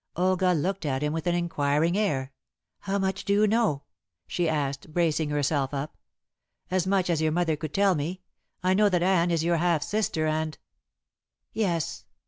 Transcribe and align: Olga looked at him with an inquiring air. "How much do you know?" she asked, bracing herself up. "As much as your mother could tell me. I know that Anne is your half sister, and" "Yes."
Olga 0.15 0.53
looked 0.53 0.83
at 0.83 1.03
him 1.03 1.13
with 1.13 1.27
an 1.27 1.35
inquiring 1.35 1.95
air. 1.95 2.31
"How 2.79 2.97
much 2.97 3.23
do 3.23 3.33
you 3.33 3.45
know?" 3.45 3.83
she 4.25 4.49
asked, 4.49 4.91
bracing 4.91 5.29
herself 5.29 5.75
up. 5.75 5.95
"As 6.71 6.87
much 6.87 7.07
as 7.07 7.21
your 7.21 7.31
mother 7.31 7.55
could 7.55 7.71
tell 7.75 7.93
me. 7.93 8.23
I 8.63 8.73
know 8.73 8.89
that 8.89 9.03
Anne 9.03 9.29
is 9.29 9.43
your 9.43 9.57
half 9.57 9.83
sister, 9.83 10.25
and" 10.25 10.57
"Yes." 11.53 12.05